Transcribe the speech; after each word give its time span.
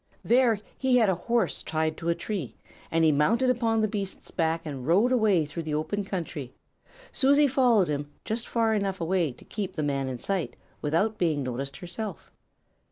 There 0.23 0.57
he 0.79 0.97
had 0.97 1.09
a 1.09 1.13
horse 1.29 1.61
tied 1.61 1.95
to 1.97 2.09
a 2.09 2.15
tree, 2.15 2.55
and 2.89 3.03
he 3.05 3.11
mounted 3.11 3.51
upon 3.51 3.79
the 3.81 3.87
beast's 3.87 4.31
back 4.31 4.65
and 4.65 4.87
rode 4.87 5.11
away 5.11 5.45
through 5.45 5.61
the 5.61 5.75
open 5.75 6.03
country. 6.03 6.51
Susie 7.11 7.45
followed 7.45 7.87
him, 7.87 8.09
just 8.25 8.47
far 8.47 8.73
enough 8.73 8.99
away 8.99 9.31
to 9.31 9.45
keep 9.45 9.75
the 9.75 9.83
man 9.83 10.07
in 10.07 10.17
sight, 10.17 10.55
without 10.81 11.19
being 11.19 11.43
noticed 11.43 11.77
herself. 11.77 12.31